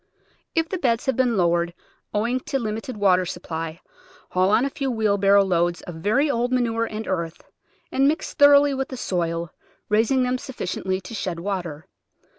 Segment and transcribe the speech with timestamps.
[0.55, 1.75] If the beds have been lowered
[2.11, 3.81] owing to limited wa ter supply
[4.31, 7.43] haul on a few wheel barrow loads of very old manure and earth,
[7.91, 9.53] and mix thoroughly with die soil,
[9.89, 11.85] raising them sufficiently to shed water.